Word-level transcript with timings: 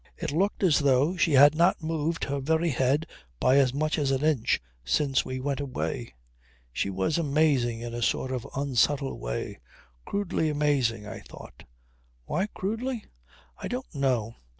It 0.17 0.31
looked 0.31 0.63
as 0.63 0.79
though 0.79 1.15
she 1.15 1.33
had 1.33 1.53
not 1.53 1.83
moved 1.83 2.23
her 2.23 2.39
very 2.39 2.69
head 2.71 3.05
by 3.39 3.57
as 3.57 3.71
much 3.71 3.99
as 3.99 4.09
an 4.09 4.23
inch 4.23 4.59
since 4.83 5.23
we 5.23 5.39
went 5.39 5.59
away. 5.59 6.15
She 6.73 6.89
was 6.89 7.19
amazing 7.19 7.81
in 7.81 7.93
a 7.93 8.01
sort 8.01 8.31
of 8.31 8.47
unsubtle 8.55 9.19
way; 9.19 9.59
crudely 10.03 10.49
amazing 10.49 11.05
I 11.05 11.19
thought. 11.19 11.65
Why 12.25 12.47
crudely? 12.47 13.05
I 13.59 13.67
don't 13.67 13.93
know. 13.93 14.33